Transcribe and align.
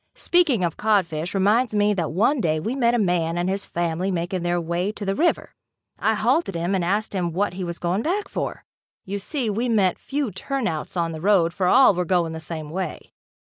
Speaking 0.15 0.63
of 0.63 0.77
codfish, 0.77 1.35
reminds 1.35 1.75
me 1.75 1.93
that 1.93 2.11
one 2.11 2.41
day 2.41 2.59
we 2.59 2.75
met 2.75 2.95
a 2.95 2.97
man 2.97 3.37
and 3.37 3.47
his 3.47 3.67
family 3.67 4.09
making 4.09 4.41
their 4.41 4.59
way 4.59 4.91
to 4.91 5.05
the 5.05 5.13
river. 5.13 5.53
I 5.99 6.15
halted 6.15 6.55
him 6.55 6.73
and 6.73 6.83
asked 6.83 7.13
him 7.13 7.33
what 7.33 7.53
he 7.53 7.63
was 7.63 7.77
going 7.77 8.01
back 8.01 8.27
for. 8.27 8.65
You 9.05 9.19
see 9.19 9.47
we 9.47 9.69
met 9.69 9.99
few 9.99 10.31
"turnouts" 10.31 10.97
on 10.97 11.11
the 11.11 11.21
road 11.21 11.53
for 11.53 11.67
all 11.67 11.93
were 11.93 12.03
going 12.03 12.33
the 12.33 12.39
same 12.39 12.71
way. 12.71 13.13